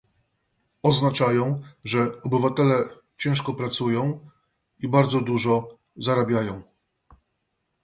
[0.83, 2.83] Oznaczają, że obywatele
[3.17, 4.27] ciężko pracują
[4.79, 6.61] i bardzo dużo zarabiają